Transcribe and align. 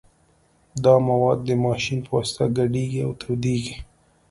دا 0.83 0.93
مواد 1.07 1.39
د 1.45 1.49
ماشین 1.65 1.99
په 2.05 2.09
واسطه 2.15 2.45
ګډیږي 2.57 2.99
او 3.07 3.11
تودیږي 3.21 3.75